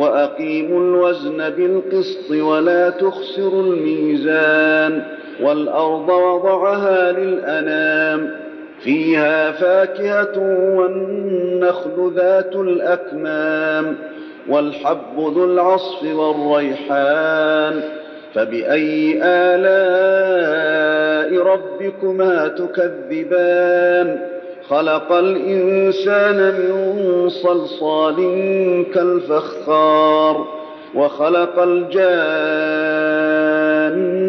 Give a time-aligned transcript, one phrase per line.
[0.00, 5.02] وأقيموا الوزن بالقسط ولا تخسروا الميزان
[5.42, 8.30] والأرض وضعها للأنام
[8.80, 10.38] فيها فاكهة
[10.76, 13.96] والنخل ذات الأكمام
[14.48, 17.80] والحب ذو العصف والريحان
[18.34, 19.20] فبأي
[20.34, 24.20] آلاء ربكما تكذبان
[24.70, 28.16] خلق الإنسان من صلصال
[28.94, 30.46] كالفخار
[30.94, 31.98] وخلق الجان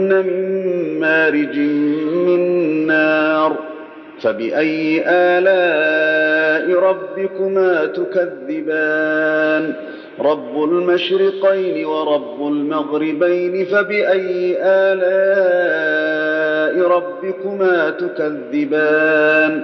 [0.09, 1.57] من مارج
[2.27, 2.41] من
[2.87, 3.55] نار.
[4.21, 9.73] فبأي آلاء ربكما تكذبان؟
[10.19, 16.11] رب المشرقين ورب المغربين فبأي آلاء
[16.87, 19.63] ربكما تكذبان؟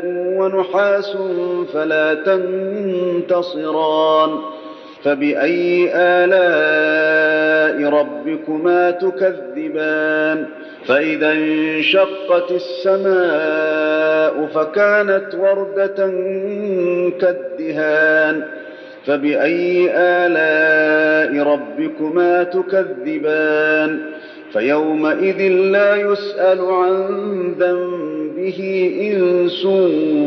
[0.41, 1.17] ونحاس
[1.73, 2.13] فلا
[3.33, 4.29] تنتصران
[5.03, 10.45] فبأي آلاء ربكما تكذبان
[10.85, 15.95] فإذا انشقت السماء فكانت وردة
[17.21, 18.43] كالدهان
[19.05, 23.99] فبأي آلاء ربكما تكذبان
[24.53, 27.55] فيومئذ لا يسأل عن
[28.41, 29.65] ذنبه إنس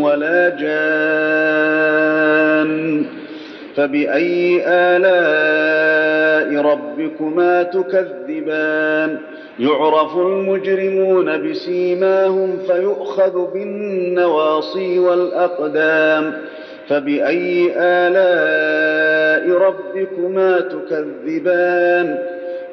[0.05, 0.49] ولا
[1.75, 2.71] جان
[3.77, 9.19] فبأي آلاء ربكما تكذبان
[9.59, 16.33] يعرف المجرمون بسيماهم فيؤخذ بالنواصي والأقدام
[16.89, 22.19] فبأي آلاء ربكما تكذبان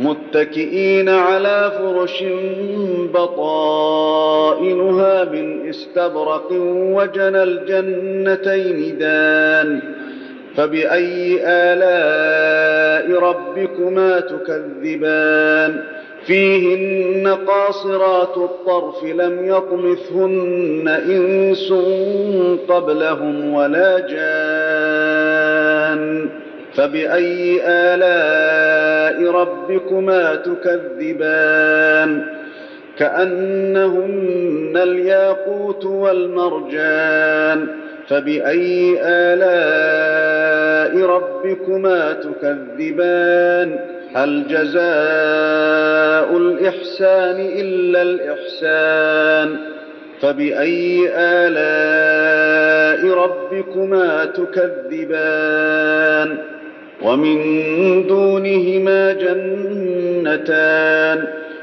[0.00, 2.24] متكئين على فرش
[3.94, 9.82] بطائنها من استبرق وجنى الجنتين دان
[10.56, 15.82] فبأي آلاء ربكما تكذبان؟
[16.26, 21.72] فيهن قاصرات الطرف لم يطمثهن إنس
[22.68, 24.57] قبلهم ولا جان
[26.78, 32.24] فبأي آلاء ربكما تكذبان؟
[32.98, 37.66] كأنهن الياقوت والمرجان.
[38.08, 43.78] فبأي آلاء ربكما تكذبان؟
[44.14, 49.56] هل جزاء الإحسان إلا الإحسان؟
[50.20, 56.38] فبأي آلاء ربكما تكذبان؟
[57.02, 57.38] ومن
[58.06, 60.68] دونهما جنتان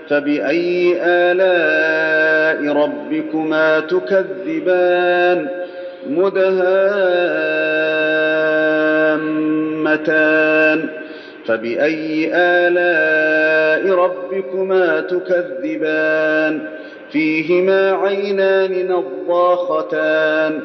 [0.10, 5.48] فبأي آلاء ربكما تكذبان
[9.96, 10.90] مدهامتان
[11.46, 16.60] فبأي آلاء ربكما تكذبان
[17.12, 20.60] فيهما عينان نضاختان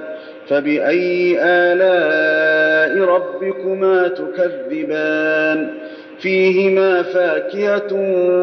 [0.49, 1.39] فبأي
[2.91, 5.71] آلاء ربكما تكذبان.
[6.19, 7.93] فيهما فاكهة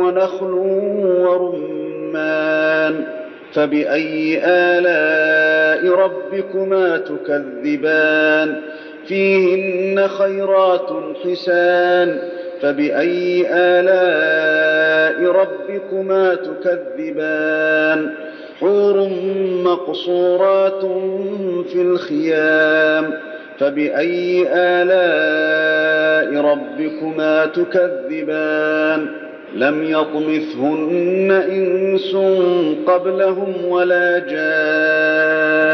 [0.02, 0.54] ونخل
[1.26, 3.04] ورمان.
[3.54, 8.62] فبأي آلاء ربكما تكذبان؟
[9.06, 10.90] فيهن خيرات
[11.26, 12.20] حسان.
[12.62, 18.10] فبأي آلاء ربكما تكذبان؟
[18.60, 19.10] حور
[19.64, 20.82] مقصورات
[21.72, 23.27] في الخيام.
[23.60, 29.08] فبأي آلاء ربكما تكذبان؟
[29.56, 32.16] لم يطمثهن إنس
[32.88, 35.68] قبلهم ولا جان.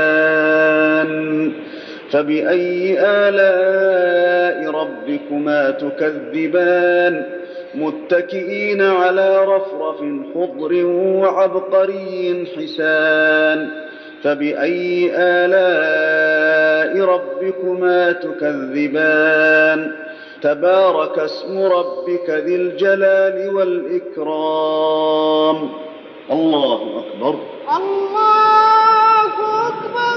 [2.12, 7.26] فبأي آلاء ربكما تكذبان؟
[7.76, 9.98] متكئين على رفرف
[10.36, 13.70] خضر وعبقري حسان.
[14.24, 19.92] فبأي آلاء ربكما تكذبان؟
[20.42, 25.70] تبارك اسم ربك ذي الجلال والإكرام.
[26.32, 27.36] الله أكبر.
[27.78, 29.34] الله
[29.68, 30.13] أكبر.